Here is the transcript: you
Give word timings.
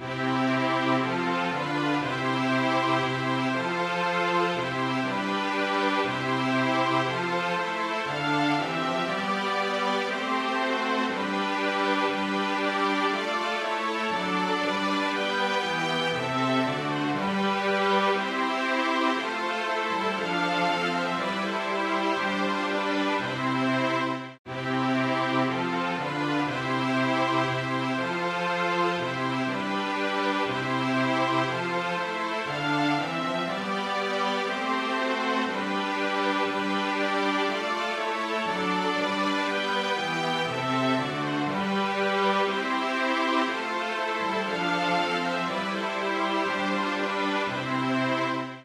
you 0.00 0.33